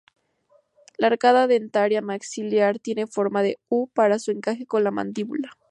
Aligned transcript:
La 0.97 1.05
arcada 1.05 1.45
dentaria 1.45 2.01
maxilar 2.01 2.79
tiene 2.79 3.05
forma 3.05 3.43
de 3.43 3.59
"U" 3.69 3.85
para 3.89 4.17
su 4.17 4.31
encaje 4.31 4.65
con 4.65 4.83
la 4.83 4.89
mandíbula. 4.89 5.51